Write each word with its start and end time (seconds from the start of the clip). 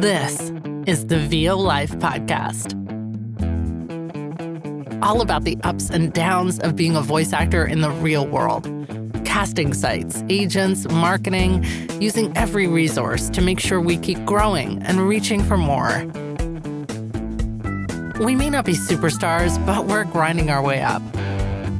This 0.00 0.52
is 0.86 1.06
the 1.06 1.18
VO 1.18 1.56
Life 1.56 1.90
Podcast. 1.92 2.74
All 5.02 5.22
about 5.22 5.44
the 5.44 5.56
ups 5.64 5.88
and 5.88 6.12
downs 6.12 6.58
of 6.58 6.76
being 6.76 6.96
a 6.96 7.00
voice 7.00 7.32
actor 7.32 7.64
in 7.64 7.80
the 7.80 7.90
real 7.90 8.26
world. 8.26 8.64
Casting 9.24 9.72
sites, 9.72 10.22
agents, 10.28 10.86
marketing, 10.90 11.64
using 11.98 12.30
every 12.36 12.66
resource 12.66 13.30
to 13.30 13.40
make 13.40 13.58
sure 13.58 13.80
we 13.80 13.96
keep 13.96 14.22
growing 14.26 14.82
and 14.82 15.08
reaching 15.08 15.42
for 15.42 15.56
more. 15.56 16.04
We 18.22 18.36
may 18.36 18.50
not 18.50 18.66
be 18.66 18.74
superstars, 18.74 19.64
but 19.64 19.86
we're 19.86 20.04
grinding 20.04 20.50
our 20.50 20.62
way 20.62 20.82
up. 20.82 21.00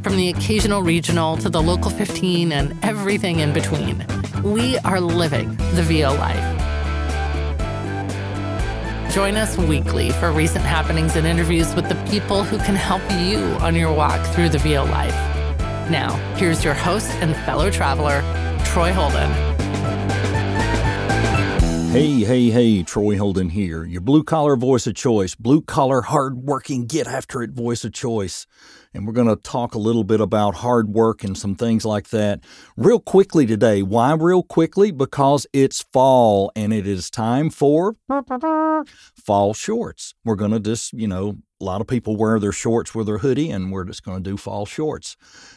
From 0.02 0.16
the 0.16 0.30
occasional 0.34 0.82
regional 0.82 1.36
to 1.36 1.50
the 1.50 1.60
local 1.60 1.90
15 1.90 2.50
and 2.50 2.82
everything 2.82 3.40
in 3.40 3.52
between, 3.52 4.06
we 4.42 4.78
are 4.78 5.02
living 5.02 5.54
the 5.74 5.82
VO 5.82 6.14
life. 6.14 6.55
Join 9.16 9.38
us 9.38 9.56
weekly 9.56 10.10
for 10.10 10.30
recent 10.30 10.62
happenings 10.62 11.16
and 11.16 11.26
interviews 11.26 11.74
with 11.74 11.88
the 11.88 11.94
people 12.10 12.44
who 12.44 12.58
can 12.58 12.74
help 12.74 13.00
you 13.12 13.38
on 13.64 13.74
your 13.74 13.90
walk 13.90 14.22
through 14.34 14.50
the 14.50 14.58
VO 14.58 14.84
life. 14.84 15.14
Now, 15.90 16.16
here's 16.36 16.62
your 16.62 16.74
host 16.74 17.10
and 17.22 17.34
fellow 17.46 17.70
traveler, 17.70 18.20
Troy 18.66 18.92
Holden. 18.92 19.32
Hey, 21.96 22.24
hey, 22.24 22.50
hey, 22.50 22.82
Troy 22.82 23.16
Holden 23.16 23.48
here, 23.48 23.82
your 23.82 24.02
blue 24.02 24.22
collar 24.22 24.54
voice 24.54 24.86
of 24.86 24.94
choice, 24.94 25.34
blue 25.34 25.62
collar, 25.62 26.02
hard 26.02 26.36
working, 26.36 26.84
get 26.84 27.06
after 27.06 27.42
it 27.42 27.52
voice 27.52 27.86
of 27.86 27.94
choice 27.94 28.46
and 28.92 29.06
we're 29.06 29.14
going 29.14 29.28
to 29.28 29.36
talk 29.36 29.74
a 29.74 29.78
little 29.78 30.04
bit 30.04 30.20
about 30.20 30.56
hard 30.56 30.90
work 30.90 31.24
and 31.24 31.38
some 31.38 31.54
things 31.54 31.86
like 31.86 32.10
that 32.10 32.40
real 32.76 33.00
quickly 33.00 33.46
today. 33.46 33.82
Why 33.82 34.12
real 34.12 34.42
quickly? 34.42 34.90
Because 34.90 35.46
it's 35.54 35.86
fall 35.90 36.52
and 36.54 36.70
it 36.70 36.86
is 36.86 37.08
time 37.08 37.48
for 37.48 37.96
fall 39.14 39.54
shorts. 39.54 40.12
We're 40.22 40.36
going 40.36 40.50
to 40.50 40.60
just, 40.60 40.92
you 40.92 41.08
know, 41.08 41.38
a 41.62 41.64
lot 41.64 41.80
of 41.80 41.86
people 41.86 42.16
wear 42.16 42.38
their 42.38 42.52
shorts 42.52 42.94
with 42.94 43.06
their 43.06 43.18
hoodie, 43.18 43.50
and 43.50 43.72
we're 43.72 43.84
just 43.84 44.04
going 44.04 44.22
to 44.22 44.30
do 44.30 44.36
fall 44.36 44.66
shorts. 44.66 45.16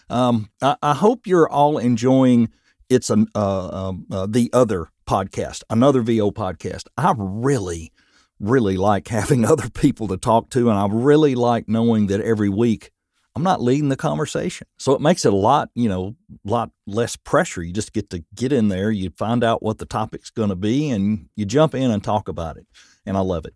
Um, 0.09 0.51
I, 0.61 0.77
I, 0.81 0.93
hope 0.93 1.27
you're 1.27 1.49
all 1.49 1.77
enjoying 1.77 2.49
it's 2.89 3.09
an, 3.09 3.27
uh, 3.35 3.67
uh, 3.67 3.93
uh, 4.11 4.27
the 4.27 4.49
other 4.53 4.87
podcast, 5.09 5.63
another 5.71 6.03
VO 6.03 6.29
podcast. 6.29 6.83
I 6.95 7.15
really, 7.17 7.91
really 8.39 8.77
like 8.77 9.07
having 9.07 9.43
other 9.51 9.67
people 9.67 10.07
to 10.09 10.17
talk 10.17 10.51
to, 10.51 10.69
and 10.69 10.77
I 10.77 10.87
really 10.87 11.33
like 11.33 11.67
knowing 11.67 12.07
that 12.07 12.21
every 12.21 12.49
week 12.49 12.91
I'm 13.35 13.41
not 13.41 13.59
leading 13.59 13.89
the 13.89 13.95
conversation. 13.95 14.67
So 14.77 14.93
it 14.93 15.01
makes 15.01 15.25
it 15.25 15.33
a 15.33 15.35
lot, 15.35 15.69
you 15.73 15.89
know, 15.89 16.15
a 16.45 16.49
lot 16.49 16.69
less 16.85 17.15
pressure. 17.15 17.63
You 17.63 17.73
just 17.73 17.91
get 17.91 18.11
to 18.11 18.23
get 18.35 18.53
in 18.53 18.67
there, 18.67 18.91
you 18.91 19.09
find 19.09 19.43
out 19.43 19.63
what 19.63 19.79
the 19.79 19.85
topic's 19.87 20.29
going 20.29 20.49
to 20.49 20.55
be, 20.55 20.91
and 20.91 21.27
you 21.35 21.45
jump 21.45 21.73
in 21.73 21.89
and 21.89 22.03
talk 22.03 22.27
about 22.27 22.57
it. 22.57 22.67
And 23.07 23.17
I 23.17 23.21
love 23.21 23.45
it. 23.45 23.55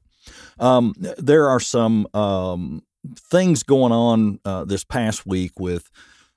Um, 0.59 0.95
there 0.97 1.49
are 1.49 1.59
some 1.59 2.07
um, 2.15 2.81
things 3.15 3.61
going 3.61 3.91
on 3.91 4.39
uh, 4.43 4.65
this 4.65 4.83
past 4.83 5.27
week 5.27 5.59
with 5.59 5.91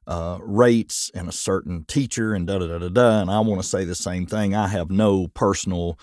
uh, 0.07 0.39
rates 0.41 1.11
and 1.15 1.29
a 1.29 1.33
certain 1.33 1.85
teacher 1.85 2.35
and 2.35 2.47
da 2.47 2.59
da 2.59 2.67
da 2.67 2.79
da 2.79 2.89
da. 2.89 3.21
And 3.21 3.31
I 3.31 3.41
want 3.41 3.61
to 3.61 3.67
say 3.69 3.85
the 3.85 3.95
same 3.95 4.27
thing. 4.27 4.55
I 4.55 4.69
have 4.69 4.91
no 4.91 5.29
personal 5.29 5.99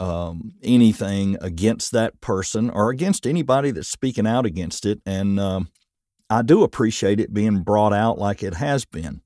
um, 0.00 0.54
anything 0.62 1.36
against 1.40 1.92
that 1.92 2.20
person 2.20 2.70
or 2.70 2.90
against 2.90 3.26
anybody 3.26 3.70
that's 3.70 3.88
speaking 3.88 4.26
out 4.26 4.46
against 4.46 4.84
it. 4.84 5.00
And 5.06 5.38
um, 5.38 5.68
I 6.28 6.42
do 6.42 6.64
appreciate 6.64 7.20
it 7.20 7.32
being 7.32 7.60
brought 7.60 7.92
out 7.92 8.18
like 8.18 8.42
it 8.42 8.54
has 8.54 8.84
been. 8.84 9.20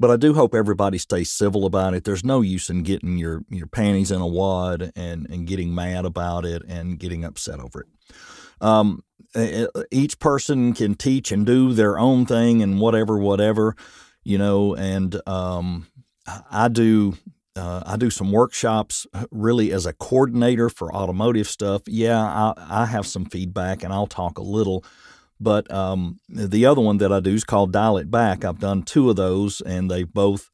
But 0.00 0.10
I 0.10 0.16
do 0.16 0.32
hope 0.32 0.54
everybody 0.54 0.96
stays 0.96 1.30
civil 1.30 1.66
about 1.66 1.92
it. 1.92 2.04
There's 2.04 2.24
no 2.24 2.40
use 2.40 2.70
in 2.70 2.82
getting 2.82 3.18
your, 3.18 3.44
your 3.50 3.66
panties 3.66 4.10
in 4.10 4.22
a 4.22 4.26
wad 4.26 4.92
and, 4.96 5.28
and 5.28 5.46
getting 5.46 5.74
mad 5.74 6.06
about 6.06 6.46
it 6.46 6.62
and 6.66 6.98
getting 6.98 7.22
upset 7.22 7.60
over 7.60 7.82
it. 7.82 7.86
Um, 8.62 9.04
each 9.90 10.18
person 10.18 10.72
can 10.72 10.94
teach 10.94 11.30
and 11.30 11.44
do 11.44 11.74
their 11.74 11.98
own 11.98 12.24
thing 12.24 12.62
and 12.62 12.80
whatever, 12.80 13.18
whatever, 13.18 13.76
you 14.24 14.38
know. 14.38 14.74
And 14.74 15.20
um, 15.28 15.86
I 16.50 16.68
do 16.68 17.18
uh, 17.56 17.82
I 17.84 17.96
do 17.96 18.10
some 18.10 18.32
workshops 18.32 19.06
uh, 19.12 19.26
really 19.30 19.72
as 19.72 19.84
a 19.84 19.92
coordinator 19.92 20.70
for 20.70 20.94
automotive 20.94 21.48
stuff. 21.48 21.82
Yeah, 21.86 22.20
I, 22.20 22.54
I 22.56 22.86
have 22.86 23.06
some 23.06 23.24
feedback 23.26 23.82
and 23.82 23.92
I'll 23.92 24.06
talk 24.06 24.38
a 24.38 24.42
little 24.42 24.84
but 25.40 25.70
um, 25.72 26.20
the 26.28 26.66
other 26.66 26.82
one 26.82 26.98
that 26.98 27.12
I 27.12 27.20
do 27.20 27.32
is 27.32 27.44
called 27.44 27.72
Dial 27.72 27.96
It 27.96 28.10
Back. 28.10 28.44
I've 28.44 28.60
done 28.60 28.82
two 28.82 29.08
of 29.08 29.16
those, 29.16 29.60
and 29.62 29.90
they 29.90 30.02
both 30.02 30.50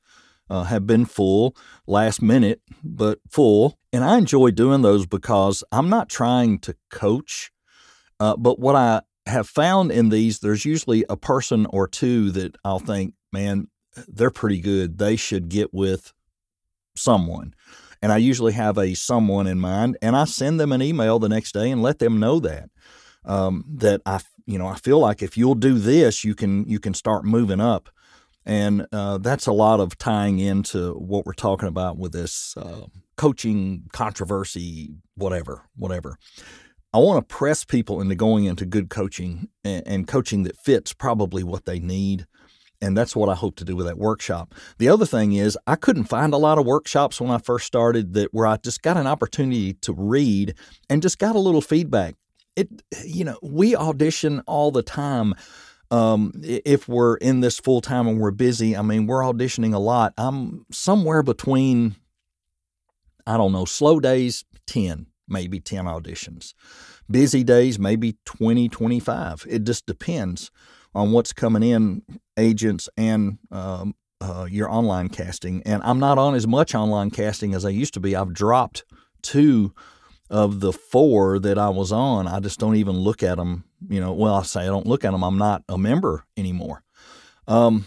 uh, 0.48 0.64
have 0.64 0.86
been 0.86 1.04
full, 1.04 1.56
last 1.86 2.22
minute, 2.22 2.60
but 2.84 3.18
full. 3.28 3.78
And 3.92 4.04
I 4.04 4.16
enjoy 4.16 4.52
doing 4.52 4.82
those 4.82 5.06
because 5.06 5.64
I'm 5.72 5.88
not 5.88 6.08
trying 6.08 6.60
to 6.60 6.76
coach, 6.90 7.50
uh, 8.20 8.36
but 8.36 8.58
what 8.60 8.76
I 8.76 9.02
have 9.26 9.48
found 9.48 9.90
in 9.90 10.10
these, 10.10 10.38
there's 10.38 10.64
usually 10.64 11.04
a 11.08 11.16
person 11.16 11.66
or 11.70 11.88
two 11.88 12.30
that 12.30 12.56
I'll 12.64 12.78
think, 12.78 13.14
man, 13.32 13.66
they're 14.06 14.30
pretty 14.30 14.60
good. 14.60 14.98
They 14.98 15.16
should 15.16 15.48
get 15.48 15.74
with 15.74 16.12
someone. 16.96 17.54
And 18.02 18.12
I 18.12 18.18
usually 18.18 18.52
have 18.52 18.78
a 18.78 18.94
someone 18.94 19.46
in 19.46 19.58
mind, 19.58 19.96
and 20.00 20.14
I 20.14 20.26
send 20.26 20.60
them 20.60 20.70
an 20.70 20.82
email 20.82 21.18
the 21.18 21.28
next 21.28 21.52
day 21.52 21.70
and 21.70 21.82
let 21.82 21.98
them 21.98 22.20
know 22.20 22.38
that. 22.40 22.70
Um, 23.26 23.64
that 23.68 24.02
I 24.06 24.20
you 24.46 24.58
know, 24.58 24.68
I 24.68 24.76
feel 24.76 25.00
like 25.00 25.22
if 25.22 25.36
you'll 25.36 25.56
do 25.56 25.78
this, 25.78 26.24
you 26.24 26.34
can 26.34 26.66
you 26.68 26.78
can 26.78 26.94
start 26.94 27.24
moving 27.24 27.60
up, 27.60 27.90
and 28.44 28.86
uh, 28.92 29.18
that's 29.18 29.46
a 29.46 29.52
lot 29.52 29.80
of 29.80 29.98
tying 29.98 30.38
into 30.38 30.92
what 30.94 31.26
we're 31.26 31.32
talking 31.32 31.68
about 31.68 31.98
with 31.98 32.12
this 32.12 32.56
uh, 32.56 32.86
coaching 33.16 33.88
controversy, 33.92 34.94
whatever, 35.16 35.62
whatever. 35.74 36.16
I 36.94 36.98
want 36.98 37.28
to 37.28 37.34
press 37.34 37.64
people 37.64 38.00
into 38.00 38.14
going 38.14 38.44
into 38.44 38.64
good 38.64 38.88
coaching 38.88 39.48
and, 39.64 39.86
and 39.86 40.08
coaching 40.08 40.44
that 40.44 40.56
fits 40.56 40.94
probably 40.94 41.42
what 41.42 41.64
they 41.66 41.80
need. 41.80 42.26
And 42.80 42.96
that's 42.96 43.16
what 43.16 43.28
I 43.28 43.34
hope 43.34 43.56
to 43.56 43.64
do 43.64 43.74
with 43.74 43.86
that 43.86 43.98
workshop. 43.98 44.54
The 44.78 44.88
other 44.88 45.06
thing 45.06 45.32
is, 45.32 45.58
I 45.66 45.76
couldn't 45.76 46.04
find 46.04 46.32
a 46.32 46.38
lot 46.38 46.58
of 46.58 46.66
workshops 46.66 47.20
when 47.20 47.30
I 47.30 47.38
first 47.38 47.66
started 47.66 48.12
that 48.14 48.32
where 48.32 48.46
I 48.46 48.58
just 48.58 48.82
got 48.82 48.98
an 48.98 49.06
opportunity 49.06 49.72
to 49.74 49.94
read 49.94 50.54
and 50.88 51.02
just 51.02 51.18
got 51.18 51.36
a 51.36 51.40
little 51.40 51.62
feedback 51.62 52.16
it 52.56 52.68
you 53.04 53.24
know 53.24 53.38
we 53.42 53.76
audition 53.76 54.42
all 54.46 54.70
the 54.70 54.82
time 54.82 55.34
um, 55.90 56.32
if 56.42 56.88
we're 56.88 57.16
in 57.16 57.40
this 57.40 57.60
full 57.60 57.80
time 57.80 58.08
and 58.08 58.18
we're 58.18 58.32
busy. 58.32 58.76
I 58.76 58.82
mean 58.82 59.06
we're 59.06 59.22
auditioning 59.22 59.74
a 59.74 59.78
lot. 59.78 60.14
I'm 60.18 60.66
somewhere 60.72 61.22
between 61.22 61.96
i 63.28 63.36
don't 63.36 63.52
know 63.52 63.64
slow 63.64 63.98
days 63.98 64.44
10 64.66 65.06
maybe 65.28 65.60
10 65.60 65.84
auditions. 65.84 66.54
Busy 67.10 67.44
days 67.44 67.78
maybe 67.78 68.16
20 68.24 68.68
25 68.68 69.46
it 69.48 69.64
just 69.64 69.86
depends 69.86 70.50
on 70.94 71.12
what's 71.12 71.32
coming 71.32 71.62
in 71.62 72.02
agents 72.38 72.88
and 72.96 73.38
um, 73.50 73.94
uh, 74.20 74.46
your 74.50 74.70
online 74.70 75.08
casting. 75.08 75.62
And 75.64 75.82
i'm 75.84 76.00
not 76.00 76.18
on 76.18 76.34
as 76.34 76.46
much 76.46 76.74
online 76.74 77.10
casting 77.10 77.54
as 77.54 77.64
i 77.64 77.70
used 77.70 77.94
to 77.94 78.00
be. 78.00 78.16
I've 78.16 78.32
dropped 78.32 78.84
two 79.22 79.72
of 80.30 80.60
the 80.60 80.72
four 80.72 81.38
that 81.38 81.58
I 81.58 81.68
was 81.68 81.92
on, 81.92 82.26
I 82.26 82.40
just 82.40 82.58
don't 82.58 82.76
even 82.76 82.96
look 82.96 83.22
at 83.22 83.36
them. 83.36 83.64
You 83.88 84.00
know, 84.00 84.12
well, 84.12 84.34
I 84.34 84.42
say 84.42 84.62
I 84.62 84.66
don't 84.66 84.86
look 84.86 85.04
at 85.04 85.12
them. 85.12 85.22
I'm 85.22 85.38
not 85.38 85.62
a 85.68 85.78
member 85.78 86.24
anymore. 86.36 86.82
Um, 87.46 87.84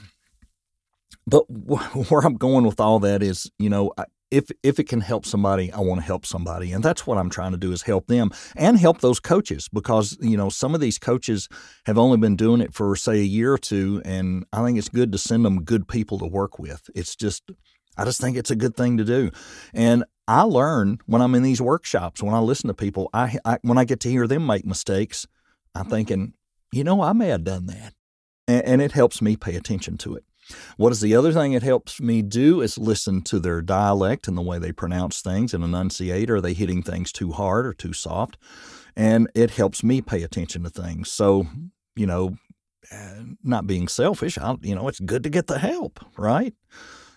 but 1.27 1.41
where 1.50 2.22
I'm 2.22 2.35
going 2.35 2.66
with 2.66 2.79
all 2.79 3.00
that 3.00 3.22
is, 3.22 3.51
you 3.59 3.69
know, 3.69 3.91
if 4.31 4.51
if 4.61 4.79
it 4.79 4.88
can 4.88 5.01
help 5.01 5.25
somebody, 5.25 5.72
I 5.72 5.79
want 5.79 6.01
to 6.01 6.05
help 6.05 6.25
somebody, 6.25 6.72
and 6.72 6.83
that's 6.83 7.07
what 7.07 7.17
I'm 7.17 7.29
trying 7.29 7.51
to 7.51 7.57
do 7.57 7.72
is 7.72 7.81
help 7.81 8.07
them 8.07 8.31
and 8.56 8.77
help 8.77 9.01
those 9.01 9.19
coaches 9.19 9.67
because 9.71 10.17
you 10.21 10.38
know 10.38 10.50
some 10.50 10.75
of 10.75 10.81
these 10.81 11.00
coaches 11.00 11.47
have 11.85 11.97
only 11.97 12.17
been 12.17 12.35
doing 12.35 12.61
it 12.61 12.73
for 12.73 12.95
say 12.95 13.19
a 13.19 13.23
year 13.23 13.53
or 13.53 13.57
two, 13.57 14.01
and 14.06 14.45
I 14.53 14.63
think 14.63 14.77
it's 14.77 14.89
good 14.89 15.11
to 15.11 15.17
send 15.17 15.45
them 15.45 15.63
good 15.63 15.88
people 15.88 16.19
to 16.19 16.25
work 16.25 16.59
with. 16.59 16.89
It's 16.95 17.16
just 17.16 17.50
I 18.00 18.06
just 18.06 18.22
think 18.22 18.38
it's 18.38 18.52
a 18.52 18.56
good 18.56 18.78
thing 18.78 18.98
to 18.98 19.04
do. 19.04 19.30
And 19.74 20.06
I 20.25 20.44
learn 20.44 21.00
when 21.06 21.22
I'm 21.22 21.36
in 21.36 21.44
these 21.44 21.62
workshops, 21.62 22.24
when 22.24 22.34
I 22.34 22.40
listen 22.40 22.69
to 22.69 22.74
people, 22.74 23.10
I, 23.13 23.38
I 23.44 23.57
when 23.62 23.78
I 23.78 23.84
get 23.84 24.00
to 24.01 24.10
hear 24.10 24.25
them 24.25 24.46
make 24.46 24.66
mistakes, 24.66 25.28
I'm 25.75 25.88
thinking, 25.88 26.34
you 26.72 26.84
know, 26.84 27.01
I 27.01 27.13
may 27.13 27.28
have 27.28 27.44
done 27.44 27.66
that. 27.66 27.94
And, 28.48 28.66
and 28.66 28.81
it 28.81 28.94
helps 28.94 29.22
me 29.22 29.36
pay 29.36 29.56
attention 29.56 29.98
to 30.00 30.16
it. 30.16 30.24
What 30.78 30.92
is 30.92 31.01
the 31.01 31.13
other 31.13 31.34
thing 31.34 31.54
it 31.54 31.62
helps 31.62 32.00
me 32.00 32.22
do 32.22 32.62
is 32.62 32.78
listen 32.78 33.22
to 33.24 33.40
their 33.40 33.62
dialect 33.62 34.28
and 34.28 34.38
the 34.38 34.42
way 34.42 34.60
they 34.60 34.72
pronounce 34.72 35.22
things 35.22 35.54
and 35.54 35.63
enunciate. 35.63 36.30
Are 36.30 36.42
they 36.42 36.54
hitting 36.54 36.81
things 36.81 37.12
too 37.12 37.34
hard 37.34 37.66
or 37.66 37.74
too 37.74 37.94
soft? 37.94 38.38
And 38.95 39.30
it 39.36 39.52
helps 39.52 39.84
me 39.84 40.02
pay 40.02 40.24
attention 40.24 40.63
to 40.63 40.69
things. 40.69 41.12
So, 41.12 41.48
you 41.95 42.07
know, 42.07 42.38
eh, 42.92 43.24
not 43.44 43.68
being 43.68 43.88
selfish, 43.88 44.38
I, 44.38 44.56
you 44.62 44.74
know, 44.74 44.88
it's 44.88 45.00
good 45.00 45.24
to 45.24 45.30
get 45.30 45.48
the 45.48 45.60
help, 45.60 46.00
right? 46.18 46.54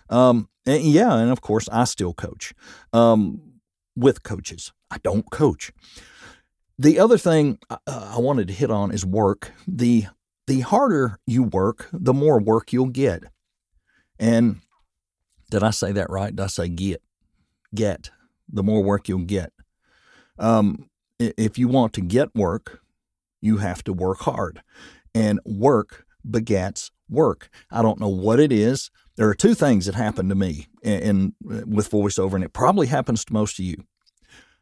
Um, 0.09 0.49
and 0.65 0.83
yeah, 0.83 1.15
and 1.15 1.31
of 1.31 1.41
course, 1.41 1.67
I 1.69 1.83
still 1.85 2.13
coach 2.13 2.53
um, 2.91 3.41
with 3.95 4.23
coaches. 4.23 4.71
I 4.91 4.97
don't 5.03 5.29
coach. 5.31 5.71
The 6.77 6.99
other 6.99 7.17
thing 7.17 7.59
I, 7.69 7.77
uh, 7.87 8.13
I 8.15 8.19
wanted 8.19 8.47
to 8.47 8.53
hit 8.53 8.71
on 8.71 8.91
is 8.91 9.05
work. 9.05 9.51
The 9.67 10.05
the 10.47 10.61
harder 10.61 11.19
you 11.25 11.43
work, 11.43 11.87
the 11.93 12.13
more 12.13 12.39
work 12.39 12.73
you'll 12.73 12.87
get. 12.87 13.23
And 14.19 14.57
did 15.49 15.63
I 15.63 15.71
say 15.71 15.91
that 15.93 16.09
right? 16.09 16.35
Did 16.35 16.43
I 16.43 16.47
say 16.47 16.67
get? 16.67 17.01
Get. 17.73 18.11
The 18.51 18.63
more 18.63 18.83
work 18.83 19.07
you'll 19.07 19.19
get. 19.19 19.51
Um, 20.37 20.89
if 21.19 21.57
you 21.57 21.67
want 21.67 21.93
to 21.93 22.01
get 22.01 22.35
work, 22.35 22.81
you 23.41 23.57
have 23.57 23.83
to 23.85 23.93
work 23.93 24.19
hard, 24.21 24.61
and 25.13 25.39
work 25.45 26.05
begets 26.29 26.91
work. 27.09 27.49
I 27.69 27.81
don't 27.81 27.99
know 27.99 28.09
what 28.09 28.39
it 28.39 28.51
is. 28.51 28.89
There 29.15 29.29
are 29.29 29.35
two 29.35 29.53
things 29.53 29.85
that 29.85 29.95
happen 29.95 30.29
to 30.29 30.35
me 30.35 30.67
in, 30.81 31.33
in 31.41 31.65
with 31.65 31.91
voiceover, 31.91 32.33
and 32.33 32.43
it 32.43 32.53
probably 32.53 32.87
happens 32.87 33.23
to 33.25 33.33
most 33.33 33.59
of 33.59 33.65
you. 33.65 33.83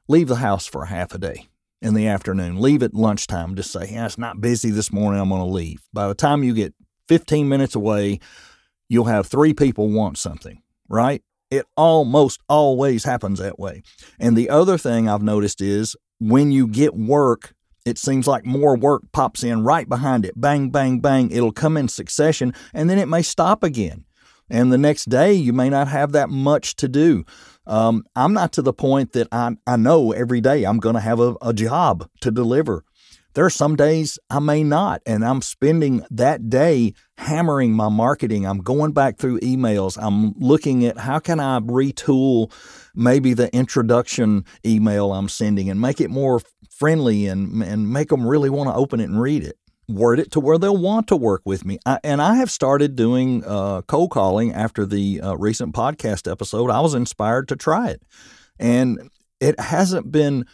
Leave 0.08 0.28
the 0.28 0.36
house 0.36 0.68
for 0.68 0.84
a 0.84 0.88
half 0.88 1.14
a 1.14 1.18
day 1.18 1.48
in 1.82 1.94
the 1.94 2.08
afternoon. 2.08 2.60
Leave 2.60 2.84
at 2.84 2.94
lunchtime. 2.94 3.56
Just 3.56 3.72
say, 3.72 3.90
yeah, 3.92 4.06
it's 4.06 4.18
not 4.18 4.42
busy 4.42 4.70
this 4.70 4.92
morning. 4.92 5.22
I'm 5.22 5.30
going 5.30 5.42
to 5.42 5.46
leave. 5.46 5.82
By 5.94 6.08
the 6.08 6.16
time 6.16 6.44
you 6.44 6.54
get 6.54 6.74
15 7.08 7.48
minutes 7.48 7.76
away, 7.76 8.20
you'll 8.90 9.06
have 9.06 9.28
three 9.28 9.54
people 9.54 9.90
want 9.90 10.18
something, 10.18 10.62
right? 10.90 11.24
It 11.50 11.66
almost 11.76 12.42
always 12.48 13.04
happens 13.04 13.40
that 13.40 13.60
way. 13.60 13.84
And 14.20 14.38
the 14.38 14.50
other 14.50 14.78
thing 14.78 15.08
I've 15.08 15.24
noticed 15.24 15.62
is 15.62 15.96
when 16.20 16.52
you 16.52 16.68
get 16.68 16.96
work, 16.96 17.54
it 17.86 17.98
seems 17.98 18.28
like 18.28 18.46
more 18.46 18.76
work 18.76 19.04
pops 19.12 19.44
in 19.44 19.64
right 19.64 19.90
behind 19.90 20.26
it. 20.26 20.40
Bang, 20.40 20.70
bang, 20.70 21.00
bang. 21.00 21.32
It'll 21.32 21.52
come 21.52 21.78
in 21.78 21.88
succession 21.88 22.54
and 22.74 22.90
then 22.90 23.00
it 23.00 23.08
may 23.08 23.22
stop 23.22 23.64
again. 23.64 24.06
And 24.52 24.72
the 24.72 24.78
next 24.78 25.10
day, 25.10 25.34
you 25.34 25.54
may 25.54 25.70
not 25.70 25.88
have 25.88 26.12
that 26.12 26.30
much 26.30 26.76
to 26.76 26.90
do. 26.90 27.24
Um, 27.66 28.04
I'm 28.16 28.34
not 28.34 28.52
to 28.54 28.62
the 28.62 28.74
point 28.74 29.14
that 29.14 29.30
I, 29.32 29.56
I 29.66 29.78
know 29.78 30.12
every 30.12 30.42
day 30.42 30.66
I'm 30.66 30.78
going 30.78 30.96
to 30.96 31.02
have 31.02 31.22
a, 31.22 31.36
a 31.42 31.54
job 31.54 32.08
to 32.20 32.32
deliver. 32.32 32.84
There 33.34 33.46
are 33.46 33.50
some 33.50 33.78
days 33.78 34.20
I 34.30 34.40
may 34.40 34.62
not, 34.62 35.02
and 35.06 35.24
I'm 35.24 35.42
spending 35.42 36.06
that 36.12 36.50
day 36.50 36.94
hammering 37.18 37.72
my 37.72 37.88
marketing. 37.88 38.46
I'm 38.46 38.58
going 38.58 38.92
back 38.92 39.18
through 39.18 39.40
emails. 39.40 39.98
I'm 39.98 40.34
looking 40.38 40.86
at 40.86 40.98
how 40.98 41.20
can 41.20 41.40
I 41.40 41.62
retool 41.62 42.52
maybe 42.94 43.34
the 43.34 43.54
introduction 43.56 44.44
email 44.66 45.14
I'm 45.14 45.30
sending 45.30 45.70
and 45.70 45.80
make 45.80 46.02
it 46.02 46.10
more 46.10 46.42
friendly 46.70 47.28
and 47.28 47.64
and 47.64 47.94
make 47.94 48.10
them 48.10 48.26
really 48.28 48.50
want 48.50 48.68
to 48.70 48.74
open 48.74 49.00
it 49.00 49.08
and 49.08 49.22
read 49.22 49.44
it 49.44 49.56
word 49.88 50.20
it 50.20 50.32
to 50.32 50.40
where 50.40 50.58
they'll 50.58 50.78
want 50.78 51.08
to 51.08 51.16
work 51.16 51.42
with 51.46 51.66
me. 51.66 51.80
I, 51.86 52.00
and 52.04 52.22
I 52.22 52.36
have 52.36 52.52
started 52.52 52.96
doing 52.96 53.44
uh, 53.46 53.82
cold 53.84 54.12
calling 54.12 54.54
after 54.54 54.86
the 54.86 55.22
uh, 55.22 55.36
recent 55.36 55.74
podcast 55.74 56.32
episode. 56.32 56.70
I 56.70 56.80
was 56.82 56.94
inspired 56.94 57.48
to 57.50 57.56
try 57.56 57.90
it. 57.90 58.02
And 58.60 59.10
it 59.40 59.60
hasn't 59.60 60.12
been 60.12 60.46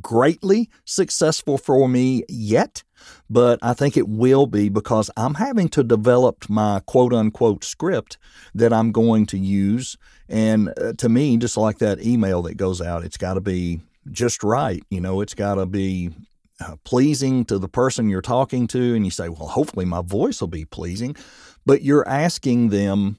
greatly 0.00 0.70
successful 0.84 1.58
for 1.58 1.88
me 1.88 2.22
yet, 2.28 2.84
but 3.28 3.58
I 3.62 3.74
think 3.74 3.96
it 3.96 4.08
will 4.08 4.46
be 4.46 4.68
because 4.68 5.10
I'm 5.16 5.34
having 5.34 5.68
to 5.70 5.82
develop 5.82 6.48
my 6.48 6.80
quote 6.86 7.12
unquote 7.12 7.64
script 7.64 8.18
that 8.54 8.72
I'm 8.72 8.92
going 8.92 9.26
to 9.26 9.38
use. 9.38 9.96
And 10.28 10.72
uh, 10.80 10.92
to 10.98 11.08
me, 11.08 11.36
just 11.38 11.56
like 11.56 11.78
that 11.78 12.02
email 12.04 12.42
that 12.42 12.56
goes 12.56 12.80
out, 12.80 13.04
it's 13.04 13.16
got 13.16 13.34
to 13.34 13.40
be 13.40 13.80
just 14.10 14.44
right. 14.44 14.82
You 14.90 15.00
know, 15.00 15.20
it's 15.22 15.34
got 15.34 15.56
to 15.56 15.66
be 15.66 16.10
uh, 16.60 16.76
pleasing 16.84 17.44
to 17.46 17.58
the 17.58 17.68
person 17.68 18.08
you're 18.08 18.20
talking 18.20 18.66
to, 18.68 18.94
and 18.94 19.04
you 19.04 19.10
say, 19.10 19.28
well, 19.28 19.48
hopefully 19.48 19.84
my 19.84 20.02
voice 20.02 20.40
will 20.40 20.48
be 20.48 20.64
pleasing, 20.64 21.16
but 21.64 21.82
you're 21.82 22.06
asking 22.08 22.68
them, 22.68 23.18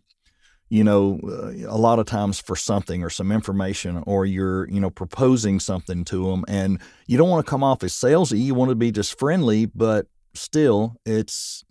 you 0.69 0.83
know, 0.83 1.19
uh, 1.23 1.67
a 1.67 1.77
lot 1.77 1.99
of 1.99 2.05
times 2.05 2.39
for 2.39 2.55
something 2.55 3.03
or 3.03 3.09
some 3.09 3.31
information, 3.31 4.03
or 4.05 4.25
you're, 4.25 4.69
you 4.69 4.79
know, 4.79 4.89
proposing 4.89 5.59
something 5.59 6.03
to 6.05 6.29
them, 6.29 6.45
and 6.47 6.79
you 7.07 7.17
don't 7.17 7.29
want 7.29 7.45
to 7.45 7.49
come 7.49 7.63
off 7.63 7.83
as 7.83 7.93
salesy. 7.93 8.39
You 8.39 8.53
want 8.53 8.69
to 8.69 8.75
be 8.75 8.91
just 8.91 9.17
friendly, 9.19 9.65
but 9.65 10.07
still, 10.33 10.95
it's 11.05 11.63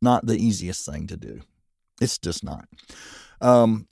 not 0.00 0.26
the 0.26 0.36
easiest 0.36 0.86
thing 0.86 1.06
to 1.08 1.16
do. 1.16 1.40
It's 2.00 2.18
just 2.18 2.44
not. 2.44 2.68
Um, 3.40 3.88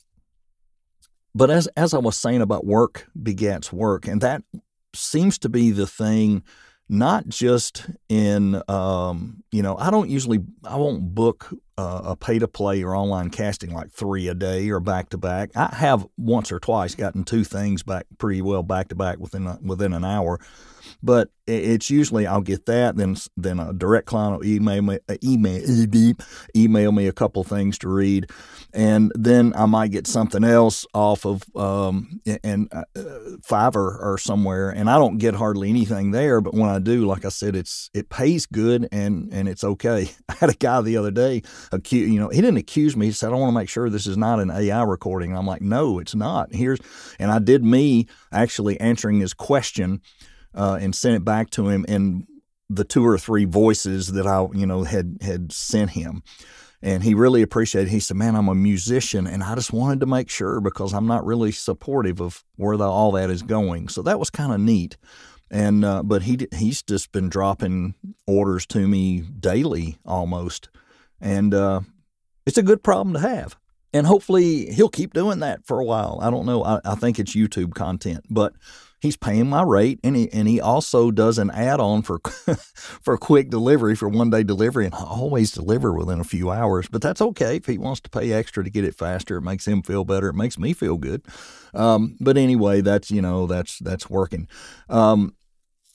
but 1.35 1.51
as 1.51 1.67
as 1.77 1.95
I 1.95 1.99
was 1.99 2.17
saying 2.17 2.43
about 2.43 2.65
work 2.65 3.09
begets 3.21 3.73
work, 3.73 4.07
and 4.07 4.21
that 4.21 4.43
seems 4.95 5.39
to 5.39 5.49
be 5.49 5.71
the 5.71 5.87
thing 5.87 6.45
not 6.95 7.29
just 7.29 7.87
in 8.09 8.63
um, 8.69 9.43
you 9.53 9.63
know 9.63 9.77
i 9.79 9.91
don't 9.91 10.09
usually 10.09 10.41
i 10.65 10.77
won't 10.77 11.15
book 11.15 11.53
uh, 11.77 12.01
a 12.05 12.17
pay 12.17 12.39
to 12.39 12.49
play 12.49 12.83
or 12.83 12.95
online 12.95 13.31
casting 13.31 13.73
like 13.73 13.91
three 13.91 14.29
a 14.29 14.35
day 14.35 14.69
or 14.71 14.81
back 14.81 15.09
to 15.09 15.19
back 15.19 15.51
i 15.57 15.75
have 15.75 16.07
once 16.17 16.53
or 16.53 16.61
twice 16.61 16.95
gotten 16.95 17.25
two 17.25 17.45
things 17.45 17.83
back 17.83 18.07
pretty 18.19 18.43
well 18.43 18.63
back 18.63 18.89
to 18.89 18.95
back 18.95 19.19
within 19.19 19.47
a, 19.47 19.59
within 19.63 19.93
an 19.93 20.05
hour 20.05 20.39
but 21.03 21.29
it's 21.47 21.91
usually 21.91 22.27
I'll 22.27 22.41
get 22.41 22.67
that, 22.67 22.97
then 22.97 23.17
then 23.37 23.59
a 23.61 23.73
direct 23.73 24.07
client 24.07 24.39
will 24.39 24.47
email 24.47 24.83
me 24.83 24.99
uh, 25.09 25.17
email 25.23 25.63
email 26.57 26.93
me 26.93 27.07
a 27.07 27.13
couple 27.13 27.45
things 27.45 27.79
to 27.79 27.89
read, 27.89 28.31
and 28.73 29.13
then 29.15 29.53
I 29.55 29.67
might 29.67 29.91
get 29.91 30.07
something 30.07 30.43
else 30.43 30.87
off 30.95 31.27
of 31.27 31.43
um, 31.55 32.21
and 32.43 32.69
uh, 32.73 32.85
Fiverr 32.97 33.99
or 34.01 34.17
somewhere, 34.19 34.71
and 34.71 34.89
I 34.89 34.97
don't 34.97 35.19
get 35.19 35.35
hardly 35.35 35.69
anything 35.69 36.13
there. 36.13 36.41
But 36.41 36.55
when 36.55 36.71
I 36.71 36.79
do, 36.79 37.05
like 37.05 37.25
I 37.25 37.31
said, 37.31 37.57
it's 37.57 37.91
it 37.93 38.09
pays 38.09 38.47
good 38.47 38.89
and 38.91 39.31
and 39.33 39.49
it's 39.49 39.65
okay. 39.65 40.11
I 40.29 40.35
had 40.35 40.51
a 40.51 40.55
guy 40.55 40.81
the 40.81 40.97
other 40.97 41.11
day 41.11 41.43
accuse 41.73 42.11
you 42.11 42.19
know 42.19 42.29
he 42.29 42.41
didn't 42.41 42.59
accuse 42.59 42.97
me. 42.97 43.07
He 43.07 43.13
said 43.13 43.33
I 43.33 43.37
want 43.37 43.51
to 43.51 43.59
make 43.59 43.69
sure 43.69 43.89
this 43.89 44.07
is 44.07 44.17
not 44.17 44.41
an 44.41 44.51
AI 44.51 44.83
recording. 44.83 45.31
And 45.31 45.39
I'm 45.39 45.47
like, 45.47 45.63
no, 45.63 45.99
it's 45.99 46.15
not. 46.15 46.55
Here's 46.55 46.81
and 47.19 47.31
I 47.31 47.39
did 47.39 47.65
me 47.65 48.07
actually 48.33 48.79
answering 48.81 49.21
his 49.21 49.35
question 49.35 50.01
uh, 50.55 50.79
and 50.81 50.95
sent 50.95 51.17
it 51.17 51.25
back 51.25 51.51
to 51.51 51.69
him 51.69 51.85
in 51.89 52.27
the 52.71 52.85
two 52.85 53.07
or 53.07 53.19
three 53.19 53.45
voices 53.45 54.13
that 54.13 54.27
I, 54.27 54.47
you 54.53 54.67
know, 54.67 54.85
had 54.85 55.19
had 55.21 55.53
sent 55.53 55.91
him. 55.91 56.23
And 56.83 57.03
he 57.03 57.15
really 57.15 57.41
appreciated. 57.41 57.89
It. 57.89 57.93
He 57.93 58.01
said, 58.01 58.17
"Man, 58.17 58.37
I'm 58.37 58.49
a 58.49 58.55
musician, 58.55 59.27
and 59.27 59.43
I 59.43 59.55
just 59.55 59.73
wanted 59.73 60.01
to 60.01 60.07
make 60.07 60.29
sure 60.29 60.61
because 60.61 60.93
I'm 60.93 61.07
not 61.07 61.25
really 61.25 61.51
supportive 61.51 62.21
of 62.21 62.45
where 62.57 62.77
the, 62.77 62.85
all 62.85 63.13
that 63.13 63.31
is 63.31 63.43
going." 63.43 63.89
So 63.89 64.03
that 64.03 64.19
was 64.19 64.29
kind 64.29 64.53
of 64.53 64.61
neat. 64.61 64.99
And 65.51 65.85
uh, 65.85 66.03
but 66.03 66.23
he 66.23 66.47
he's 66.55 66.83
just 66.83 67.11
been 67.11 67.31
dropping 67.31 67.95
orders 68.27 68.67
to 68.67 68.87
me 68.87 69.21
daily 69.21 69.97
almost, 70.05 70.69
and 71.21 71.55
uh, 71.55 71.81
it's 72.47 72.59
a 72.59 72.63
good 72.63 72.83
problem 72.83 73.15
to 73.15 73.21
have. 73.21 73.57
And 73.93 74.07
hopefully 74.07 74.73
he'll 74.73 74.89
keep 74.89 75.13
doing 75.13 75.39
that 75.39 75.65
for 75.67 75.79
a 75.79 75.85
while. 75.85 76.19
I 76.21 76.31
don't 76.31 76.47
know. 76.47 76.65
I, 76.65 76.81
I 76.85 76.95
think 76.97 77.19
it's 77.21 77.35
YouTube 77.35 77.75
content, 77.75 78.25
but 78.29 78.55
he's 79.05 79.17
paying 79.17 79.47
my 79.47 79.63
rate 79.63 80.01
and 80.03 80.17
he 80.17 80.33
and 80.33 80.49
he 80.49 80.61
also 80.61 81.11
does 81.11 81.39
an 81.39 81.51
add-on 81.51 82.01
for 82.03 82.19
for 82.75 83.19
quick 83.19 83.51
delivery 83.51 83.95
for 83.95 84.09
one 84.09 84.31
day 84.31 84.43
delivery 84.43 84.87
and 84.87 84.95
I 84.95 85.03
always 85.03 85.53
deliver 85.53 85.93
within 85.93 86.21
a 86.21 86.25
few 86.25 86.51
hours 86.51 86.89
but 86.91 87.03
that's 87.03 87.21
okay 87.21 87.57
if 87.57 87.67
he 87.67 87.77
wants 87.77 88.01
to 88.01 88.11
pay 88.11 88.33
extra 88.33 88.65
to 88.65 88.71
get 88.71 88.83
it 88.83 88.95
faster 88.95 89.37
it 89.37 89.43
makes 89.43 89.69
him 89.69 89.83
feel 89.83 90.07
better 90.07 90.31
it 90.31 90.35
makes 90.35 90.59
me 90.59 90.73
feel 90.73 90.97
good 90.97 91.23
um, 91.75 92.17
but 92.19 92.39
anyway 92.39 92.81
that's 92.81 93.11
you 93.11 93.21
know 93.21 93.47
that's 93.47 93.79
that's 93.81 94.09
working 94.09 94.49
um, 94.89 95.35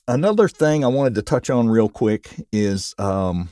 another 0.08 0.48
thing 0.48 0.84
I 0.84 0.88
wanted 0.88 1.15
to 1.15 1.24
touch 1.24 1.50
on 1.50 1.67
real 1.67 1.89
quick 1.89 2.29
is 2.51 2.93
um, 3.00 3.50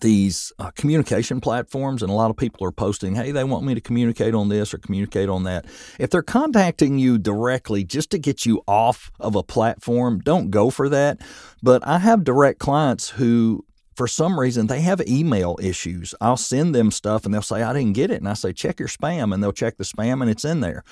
these 0.00 0.52
uh, 0.58 0.70
communication 0.72 1.40
platforms, 1.40 2.02
and 2.02 2.10
a 2.10 2.14
lot 2.14 2.30
of 2.30 2.36
people 2.36 2.66
are 2.66 2.72
posting, 2.72 3.14
hey, 3.14 3.30
they 3.30 3.44
want 3.44 3.64
me 3.64 3.74
to 3.74 3.80
communicate 3.80 4.34
on 4.34 4.48
this 4.48 4.72
or 4.72 4.78
communicate 4.78 5.28
on 5.28 5.44
that. 5.44 5.66
If 5.98 6.10
they're 6.10 6.22
contacting 6.22 6.98
you 6.98 7.18
directly 7.18 7.84
just 7.84 8.10
to 8.10 8.18
get 8.18 8.46
you 8.46 8.62
off 8.66 9.10
of 9.20 9.34
a 9.34 9.42
platform, 9.42 10.20
don't 10.20 10.50
go 10.50 10.70
for 10.70 10.88
that. 10.88 11.20
But 11.62 11.86
I 11.86 11.98
have 11.98 12.24
direct 12.24 12.58
clients 12.58 13.10
who, 13.10 13.64
for 13.94 14.06
some 14.06 14.38
reason, 14.38 14.66
they 14.66 14.80
have 14.80 15.00
email 15.06 15.58
issues. 15.62 16.14
I'll 16.20 16.36
send 16.36 16.74
them 16.74 16.90
stuff 16.90 17.24
and 17.24 17.32
they'll 17.32 17.42
say, 17.42 17.62
I 17.62 17.72
didn't 17.72 17.94
get 17.94 18.10
it. 18.10 18.18
And 18.18 18.28
I 18.28 18.34
say, 18.34 18.52
check 18.52 18.78
your 18.78 18.88
spam. 18.88 19.32
And 19.32 19.42
they'll 19.42 19.52
check 19.52 19.76
the 19.76 19.84
spam 19.84 20.20
and 20.20 20.30
it's 20.30 20.44
in 20.44 20.60
there. 20.60 20.84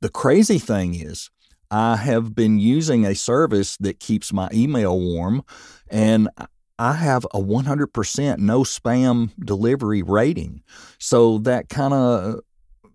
The 0.00 0.08
crazy 0.08 0.58
thing 0.58 0.94
is, 0.94 1.30
I 1.70 1.96
have 1.96 2.34
been 2.34 2.58
using 2.58 3.06
a 3.06 3.14
service 3.14 3.76
that 3.76 4.00
keeps 4.00 4.32
my 4.32 4.48
email 4.52 4.98
warm, 4.98 5.44
and 5.88 6.28
I 6.80 6.94
have 6.94 7.26
a 7.26 7.38
100% 7.38 8.38
no 8.38 8.60
spam 8.62 9.32
delivery 9.38 10.02
rating. 10.02 10.62
So 10.98 11.36
that 11.40 11.68
kind 11.68 11.92
of 11.92 12.40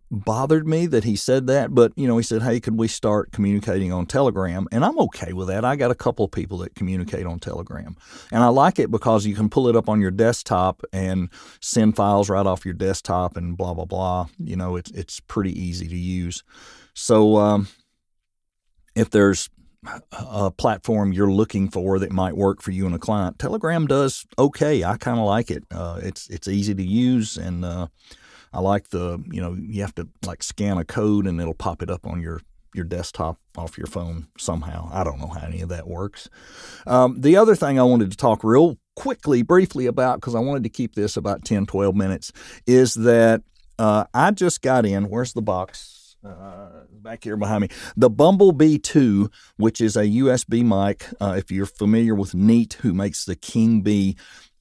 bothered 0.09 0.67
me 0.67 0.87
that 0.87 1.03
he 1.03 1.15
said 1.15 1.45
that, 1.47 1.75
but 1.75 1.91
you 1.95 2.07
know, 2.07 2.17
he 2.17 2.23
said, 2.23 2.41
"Hey, 2.41 2.59
could 2.59 2.79
we 2.79 2.87
start 2.87 3.31
communicating 3.31 3.93
on 3.93 4.07
Telegram?" 4.07 4.67
And 4.71 4.83
I'm 4.83 4.97
okay 5.01 5.33
with 5.33 5.49
that. 5.49 5.63
I 5.63 5.75
got 5.75 5.91
a 5.91 5.95
couple 5.95 6.25
of 6.25 6.31
people 6.31 6.57
that 6.59 6.73
communicate 6.73 7.27
on 7.27 7.37
Telegram. 7.37 7.95
And 8.31 8.41
I 8.41 8.47
like 8.47 8.79
it 8.79 8.89
because 8.89 9.27
you 9.27 9.35
can 9.35 9.49
pull 9.49 9.67
it 9.67 9.75
up 9.75 9.87
on 9.87 10.01
your 10.01 10.09
desktop 10.09 10.81
and 10.91 11.29
send 11.61 11.95
files 11.95 12.27
right 12.27 12.45
off 12.45 12.65
your 12.65 12.73
desktop 12.73 13.37
and 13.37 13.55
blah 13.55 13.75
blah 13.75 13.85
blah. 13.85 14.27
You 14.39 14.55
know, 14.55 14.77
it's 14.77 14.89
it's 14.91 15.19
pretty 15.19 15.51
easy 15.59 15.87
to 15.87 15.97
use. 15.97 16.43
So 16.95 17.37
um, 17.37 17.67
if 18.95 19.11
there's 19.11 19.47
a 20.11 20.51
platform 20.51 21.13
you're 21.13 21.31
looking 21.31 21.69
for 21.69 21.99
that 21.99 22.11
might 22.11 22.35
work 22.35 22.61
for 22.61 22.71
you 22.71 22.85
and 22.85 22.95
a 22.95 22.99
client. 22.99 23.39
Telegram 23.39 23.87
does 23.87 24.25
okay. 24.37 24.83
I 24.83 24.97
kind 24.97 25.19
of 25.19 25.25
like 25.25 25.51
it. 25.51 25.63
Uh, 25.71 25.99
it's 26.03 26.29
it's 26.29 26.47
easy 26.47 26.73
to 26.73 26.83
use, 26.83 27.37
and 27.37 27.65
uh, 27.65 27.87
I 28.53 28.59
like 28.59 28.89
the 28.89 29.23
you 29.31 29.41
know 29.41 29.53
you 29.53 29.81
have 29.81 29.95
to 29.95 30.07
like 30.25 30.43
scan 30.43 30.77
a 30.77 30.85
code 30.85 31.27
and 31.27 31.39
it'll 31.39 31.53
pop 31.53 31.81
it 31.81 31.89
up 31.89 32.05
on 32.05 32.21
your 32.21 32.41
your 32.73 32.85
desktop 32.85 33.39
off 33.57 33.77
your 33.77 33.87
phone 33.87 34.27
somehow. 34.37 34.89
I 34.91 35.03
don't 35.03 35.19
know 35.19 35.27
how 35.27 35.47
any 35.47 35.61
of 35.61 35.69
that 35.69 35.87
works. 35.87 36.29
Um, 36.85 37.21
the 37.21 37.37
other 37.37 37.55
thing 37.55 37.79
I 37.79 37.83
wanted 37.83 38.11
to 38.11 38.17
talk 38.17 38.43
real 38.43 38.77
quickly, 38.95 39.41
briefly 39.41 39.85
about 39.85 40.19
because 40.19 40.35
I 40.35 40.39
wanted 40.39 40.63
to 40.63 40.69
keep 40.69 40.95
this 40.95 41.17
about 41.17 41.45
10, 41.45 41.65
12 41.65 41.95
minutes 41.95 42.31
is 42.67 42.93
that 42.95 43.43
uh, 43.79 44.05
I 44.13 44.31
just 44.31 44.61
got 44.61 44.85
in. 44.85 45.09
Where's 45.09 45.33
the 45.33 45.41
box? 45.41 46.04
Uh, 46.25 46.85
back 46.91 47.23
here 47.23 47.37
behind 47.37 47.61
me. 47.61 47.69
The 47.95 48.09
Bumblebee 48.09 48.77
2, 48.79 49.29
which 49.57 49.81
is 49.81 49.95
a 49.95 50.05
USB 50.05 50.63
mic. 50.63 51.05
Uh, 51.19 51.35
if 51.37 51.51
you're 51.51 51.65
familiar 51.65 52.15
with 52.15 52.33
Neat, 52.33 52.73
who 52.81 52.93
makes 52.93 53.25
the 53.25 53.35
King 53.35 53.81
Bee, 53.81 54.15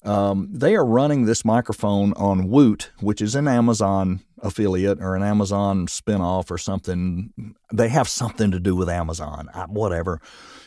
um, 0.04 0.48
they 0.52 0.74
are 0.74 0.84
running 0.84 1.24
this 1.24 1.44
microphone 1.44 2.12
on 2.14 2.48
Woot, 2.48 2.90
which 3.00 3.22
is 3.22 3.34
an 3.34 3.48
Amazon 3.48 4.20
affiliate 4.42 5.00
or 5.00 5.16
an 5.16 5.22
Amazon 5.22 5.86
spinoff 5.86 6.50
or 6.50 6.58
something. 6.58 7.54
They 7.72 7.88
have 7.88 8.08
something 8.08 8.50
to 8.50 8.60
do 8.60 8.76
with 8.76 8.90
Amazon, 8.90 9.48
whatever. 9.68 10.20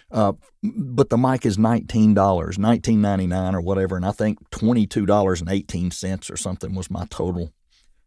Uh, 0.10 0.34
but 0.63 1.10
the 1.10 1.18
mic 1.18 1.46
is 1.46 1.58
nineteen 1.58 2.13
dollars, 2.13 2.58
nineteen 2.58 3.01
ninety 3.01 3.27
nine 3.27 3.54
or 3.54 3.62
whatever, 3.62 3.96
and 3.96 4.06
I 4.06 4.12
think 4.12 4.39
twenty 4.50 4.88
two 4.88 5.06
dollars 5.06 5.42
and 5.42 5.50
eighteen 5.50 5.92
cents 5.92 6.32
or 6.32 6.38
something 6.38 6.74
was 6.74 6.89
my 6.89 7.06
total. 7.10 7.51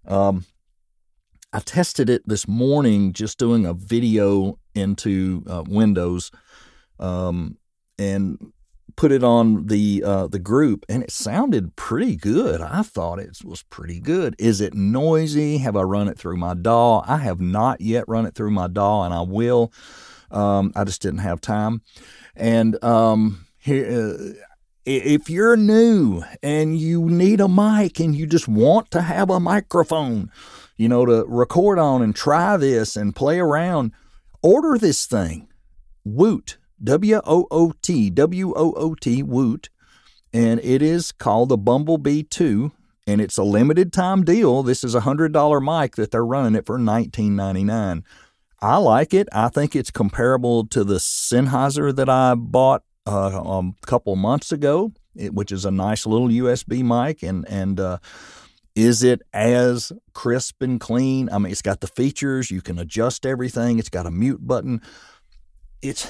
Um, 0.07 0.47
I 1.53 1.59
tested 1.61 2.09
it 2.09 2.23
this 2.27 2.47
morning, 2.47 3.13
just 3.13 3.39
doing 3.39 3.67
a 3.67 3.75
video 3.75 4.59
into 4.75 5.43
uh, 5.49 5.65
Windows, 5.67 6.31
um, 7.01 7.59
and 7.99 8.53
put 8.97 9.11
it 9.11 9.25
on 9.25 9.67
the 9.67 10.03
uh, 10.07 10.27
the 10.29 10.39
group, 10.39 10.87
and 10.89 11.03
it 11.03 11.11
sounded 11.11 11.75
pretty 11.75 12.15
good. 12.15 12.61
I 12.61 12.83
thought 12.83 13.19
it 13.19 13.39
was 13.45 13.63
pretty 13.65 13.99
good. 13.99 14.37
Is 14.39 14.61
it 14.61 14.75
noisy? 14.75 15.59
Have 15.59 15.77
I 15.77 15.83
run 15.83 16.07
it 16.07 16.19
through 16.19 16.37
my 16.37 16.55
DAW? 16.55 17.03
I 17.07 17.17
have 17.17 17.41
not 17.41 17.81
yet 17.81 18.05
run 18.07 18.27
it 18.27 18.35
through 18.35 18.53
my 18.53 18.69
DAW, 18.69 19.03
and 19.05 19.15
I 19.15 19.23
will. 19.23 19.73
Um, 20.31 20.73
I 20.77 20.85
just 20.85 21.03
didn't 21.03 21.21
have 21.21 21.41
time. 21.41 21.83
And 22.37 22.83
um, 22.85 23.47
here, 23.59 23.91
uh, 23.91 24.33
if 24.87 25.29
you're 25.29 25.57
new 25.57 26.23
and 26.43 26.79
you 26.79 27.07
need 27.07 27.41
a 27.41 27.49
mic 27.49 28.01
and 28.01 28.15
you 28.15 28.27
just 28.27 28.49
want 28.49 28.91
to 28.93 29.03
have 29.03 29.31
a 29.31 29.41
microphone, 29.41 30.31
you 30.81 30.89
know, 30.89 31.05
to 31.05 31.27
record 31.29 31.79
on 31.79 32.01
and 32.01 32.17
try 32.17 32.57
this 32.57 32.97
and 32.97 33.15
play 33.15 33.39
around, 33.39 33.93
order 34.43 34.79
this 34.79 35.05
thing. 35.05 35.47
Woot, 36.05 36.57
W 36.83 37.21
O 37.27 37.47
O 37.51 37.75
T, 37.83 38.09
W 38.09 38.55
O 38.57 38.73
O 38.73 38.95
T, 38.95 39.23
Woot. 39.23 39.69
And 40.33 40.59
it 40.61 40.81
is 40.81 41.13
called 41.13 41.51
the 41.51 41.59
Bumblebee 41.59 42.23
2 42.23 42.73
and 43.07 43.21
it's 43.21 43.37
a 43.37 43.43
limited 43.43 43.93
time 43.93 44.25
deal. 44.25 44.63
This 44.63 44.83
is 44.83 44.95
a 44.95 45.01
hundred 45.01 45.33
dollar 45.33 45.61
mic 45.61 45.97
that 45.97 46.13
they're 46.13 46.25
running 46.25 46.55
it 46.55 46.65
for 46.65 46.79
nineteen 46.79 47.37
ninety 47.37 47.65
nine. 47.65 48.05
I 48.63 48.77
like 48.77 49.13
it. 49.13 49.29
I 49.33 49.49
think 49.49 49.75
it's 49.75 49.91
comparable 49.91 50.67
to 50.69 50.85
the 50.85 50.97
Sennheiser 50.97 51.95
that 51.97 52.09
I 52.09 52.35
bought 52.35 52.85
uh, 53.07 53.43
a 53.45 53.87
couple 53.87 54.15
months 54.17 54.53
ago, 54.53 54.93
which 55.15 55.51
is 55.51 55.65
a 55.65 55.71
nice 55.71 56.07
little 56.07 56.29
USB 56.29 56.83
mic. 56.83 57.23
And 57.23 57.49
and 57.49 57.81
uh, 57.81 57.99
is 58.75 59.03
it 59.03 59.23
as 59.33 59.93
crisp 60.13 60.63
and 60.63 60.81
clean? 60.81 61.29
I 61.31 61.39
mean, 61.39 61.53
it's 61.53 61.63
got 61.63 61.81
the 61.81 61.89
features. 61.89 62.51
You 62.51 62.63
can 62.63 62.79
adjust 62.79 63.27
everything. 63.27 63.79
It's 63.79 63.89
got 63.89 64.07
a 64.07 64.11
mute 64.11 64.47
button. 64.47 64.81
It's 65.83 66.07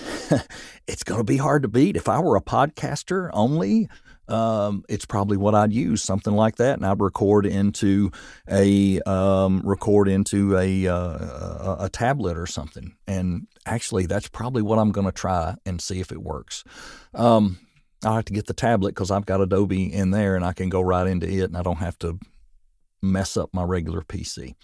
it's 0.87 1.05
going 1.05 1.21
to 1.21 1.25
be 1.25 1.37
hard 1.37 1.63
to 1.63 1.69
beat. 1.69 1.97
If 1.97 2.09
I 2.09 2.21
were 2.21 2.37
a 2.37 2.43
podcaster 2.43 3.31
only, 3.33 3.89
um, 4.31 4.85
it's 4.89 5.05
probably 5.05 5.37
what 5.37 5.55
I'd 5.55 5.73
use, 5.73 6.03
something 6.03 6.35
like 6.35 6.57
that, 6.57 6.77
and 6.77 6.87
I'd 6.87 7.01
record 7.01 7.47
into 7.47 8.13
a 8.49 9.01
um, 9.01 9.61
record 9.65 10.09
into 10.09 10.57
a, 10.57 10.87
uh, 10.87 10.95
a, 10.95 11.77
a 11.81 11.89
tablet 11.89 12.39
or 12.39 12.47
something. 12.47 12.95
And 13.09 13.49
actually, 13.67 14.07
that's 14.07 14.29
probably 14.29 14.63
what 14.63 14.79
I'm 14.79 14.93
going 14.93 15.07
to 15.07 15.13
try 15.13 15.57
and 15.67 15.81
see 15.81 16.01
if 16.01 16.13
it 16.13 16.23
works. 16.23 16.63
Um, 17.15 17.59
I 18.05 18.15
have 18.15 18.25
to 18.27 18.33
get 18.33 18.47
the 18.47 18.55
tablet 18.55 18.95
because 18.95 19.11
I've 19.11 19.27
got 19.27 19.41
Adobe 19.41 19.93
in 19.93 20.13
there, 20.13 20.37
and 20.37 20.45
I 20.45 20.53
can 20.53 20.69
go 20.69 20.81
right 20.81 21.07
into 21.07 21.29
it, 21.29 21.45
and 21.45 21.57
I 21.57 21.63
don't 21.63 21.79
have 21.79 21.99
to 22.01 22.19
mess 23.03 23.37
up 23.37 23.51
my 23.53 23.63
regular 23.63 24.03
PC. 24.03 24.55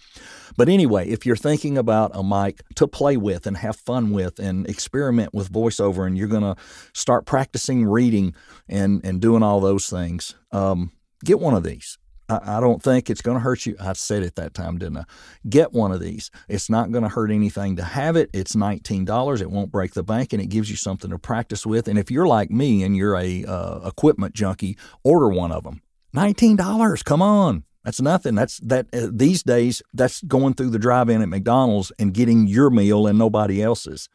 But 0.55 0.69
anyway, 0.69 1.09
if 1.09 1.25
you're 1.25 1.35
thinking 1.35 1.77
about 1.77 2.11
a 2.13 2.23
mic 2.23 2.61
to 2.75 2.87
play 2.87 3.17
with 3.17 3.47
and 3.47 3.57
have 3.57 3.75
fun 3.77 4.11
with 4.11 4.39
and 4.39 4.67
experiment 4.67 5.33
with 5.33 5.51
voiceover, 5.51 6.05
and 6.05 6.17
you're 6.17 6.27
going 6.27 6.43
to 6.43 6.55
start 6.93 7.25
practicing 7.25 7.85
reading 7.85 8.35
and, 8.67 9.03
and 9.05 9.21
doing 9.21 9.43
all 9.43 9.59
those 9.59 9.89
things, 9.89 10.35
um, 10.51 10.91
get 11.23 11.39
one 11.39 11.53
of 11.53 11.63
these. 11.63 11.97
I, 12.29 12.57
I 12.57 12.59
don't 12.59 12.81
think 12.81 13.09
it's 13.09 13.21
going 13.21 13.35
to 13.35 13.41
hurt 13.41 13.65
you. 13.65 13.75
I 13.79 13.93
said 13.93 14.23
it 14.23 14.35
that 14.35 14.53
time, 14.53 14.77
didn't 14.77 14.97
I? 14.97 15.03
Get 15.47 15.73
one 15.73 15.91
of 15.91 15.99
these. 15.99 16.29
It's 16.47 16.69
not 16.69 16.91
going 16.91 17.03
to 17.03 17.09
hurt 17.09 17.31
anything 17.31 17.75
to 17.77 17.83
have 17.83 18.15
it. 18.15 18.29
It's 18.33 18.55
$19. 18.55 19.41
It 19.41 19.51
won't 19.51 19.71
break 19.71 19.93
the 19.93 20.03
bank, 20.03 20.33
and 20.33 20.41
it 20.41 20.47
gives 20.47 20.69
you 20.69 20.75
something 20.75 21.11
to 21.11 21.19
practice 21.19 21.65
with. 21.65 21.87
And 21.87 21.97
if 21.97 22.11
you're 22.11 22.27
like 22.27 22.51
me 22.51 22.83
and 22.83 22.95
you're 22.95 23.15
a 23.15 23.45
uh, 23.45 23.87
equipment 23.87 24.33
junkie, 24.33 24.77
order 25.03 25.29
one 25.29 25.51
of 25.51 25.63
them. 25.63 25.81
$19. 26.15 27.03
Come 27.03 27.21
on. 27.21 27.63
That's 27.87 28.01
nothing. 28.01 28.35
That's 28.35 28.57
that 28.57 28.87
uh, 28.91 29.07
these 29.09 29.43
days. 29.43 29.81
That's 29.93 30.21
going 30.23 30.55
through 30.55 30.71
the 30.71 30.77
drive-in 30.77 31.21
at 31.21 31.29
McDonald's 31.29 31.89
and 31.97 32.13
getting 32.13 32.45
your 32.45 32.69
meal 32.69 33.07
and 33.07 33.17
nobody 33.17 33.63
else's. 33.63 34.09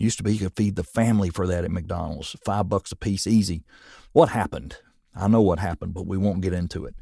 Used 0.00 0.18
to 0.18 0.24
be 0.24 0.32
you 0.32 0.40
could 0.40 0.56
feed 0.56 0.74
the 0.74 0.82
family 0.82 1.30
for 1.30 1.46
that 1.46 1.62
at 1.62 1.70
McDonald's, 1.70 2.34
five 2.44 2.68
bucks 2.68 2.90
a 2.90 2.96
piece, 2.96 3.24
easy. 3.28 3.62
What 4.10 4.30
happened? 4.30 4.78
I 5.14 5.28
know 5.28 5.42
what 5.42 5.60
happened, 5.60 5.94
but 5.94 6.08
we 6.08 6.16
won't 6.16 6.40
get 6.40 6.52
into 6.52 6.86
it. 6.86 6.96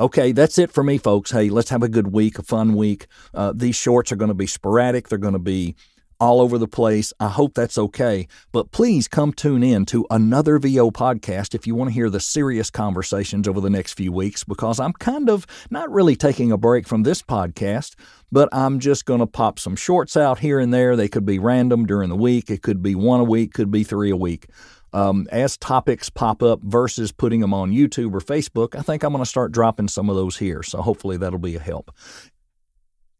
Okay, 0.00 0.32
that's 0.32 0.56
it 0.56 0.72
for 0.72 0.82
me, 0.82 0.96
folks. 0.96 1.30
Hey, 1.30 1.50
let's 1.50 1.68
have 1.68 1.82
a 1.82 1.90
good 1.90 2.10
week, 2.10 2.38
a 2.38 2.42
fun 2.42 2.74
week. 2.74 3.06
Uh, 3.34 3.52
these 3.54 3.76
shorts 3.76 4.12
are 4.12 4.16
going 4.16 4.30
to 4.30 4.34
be 4.34 4.46
sporadic. 4.46 5.10
They're 5.10 5.18
going 5.18 5.34
to 5.34 5.38
be 5.38 5.76
all 6.22 6.40
over 6.40 6.56
the 6.56 6.68
place. 6.68 7.12
I 7.18 7.28
hope 7.28 7.54
that's 7.54 7.76
okay. 7.76 8.28
But 8.52 8.70
please 8.70 9.08
come 9.08 9.32
tune 9.32 9.64
in 9.64 9.84
to 9.86 10.06
another 10.08 10.60
VO 10.60 10.92
podcast 10.92 11.52
if 11.52 11.66
you 11.66 11.74
want 11.74 11.90
to 11.90 11.94
hear 11.94 12.08
the 12.08 12.20
serious 12.20 12.70
conversations 12.70 13.48
over 13.48 13.60
the 13.60 13.68
next 13.68 13.94
few 13.94 14.12
weeks, 14.12 14.44
because 14.44 14.78
I'm 14.78 14.92
kind 14.92 15.28
of 15.28 15.48
not 15.68 15.90
really 15.90 16.14
taking 16.14 16.52
a 16.52 16.56
break 16.56 16.86
from 16.86 17.02
this 17.02 17.22
podcast, 17.22 17.96
but 18.30 18.48
I'm 18.52 18.78
just 18.78 19.04
going 19.04 19.18
to 19.18 19.26
pop 19.26 19.58
some 19.58 19.74
shorts 19.74 20.16
out 20.16 20.38
here 20.38 20.60
and 20.60 20.72
there. 20.72 20.94
They 20.94 21.08
could 21.08 21.26
be 21.26 21.40
random 21.40 21.86
during 21.86 22.08
the 22.08 22.14
week, 22.14 22.50
it 22.50 22.62
could 22.62 22.84
be 22.84 22.94
one 22.94 23.18
a 23.18 23.24
week, 23.24 23.52
could 23.52 23.72
be 23.72 23.82
three 23.82 24.10
a 24.10 24.16
week. 24.16 24.46
Um, 24.92 25.26
as 25.32 25.56
topics 25.56 26.08
pop 26.08 26.40
up 26.40 26.62
versus 26.62 27.10
putting 27.10 27.40
them 27.40 27.52
on 27.52 27.72
YouTube 27.72 28.14
or 28.14 28.20
Facebook, 28.20 28.76
I 28.78 28.82
think 28.82 29.02
I'm 29.02 29.10
going 29.12 29.24
to 29.24 29.28
start 29.28 29.50
dropping 29.50 29.88
some 29.88 30.08
of 30.08 30.14
those 30.14 30.36
here. 30.36 30.62
So 30.62 30.82
hopefully 30.82 31.16
that'll 31.16 31.40
be 31.40 31.56
a 31.56 31.60
help. 31.60 31.90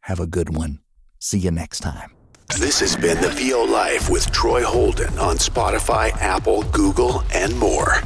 Have 0.02 0.20
a 0.20 0.26
good 0.28 0.54
one. 0.54 0.78
See 1.18 1.38
you 1.38 1.50
next 1.50 1.80
time. 1.80 2.21
This 2.58 2.80
has 2.80 2.96
been 2.96 3.18
The 3.22 3.30
VO 3.30 3.64
Life 3.64 4.10
with 4.10 4.30
Troy 4.30 4.62
Holden 4.62 5.18
on 5.18 5.36
Spotify, 5.36 6.10
Apple, 6.20 6.64
Google, 6.64 7.24
and 7.32 7.58
more. 7.58 8.02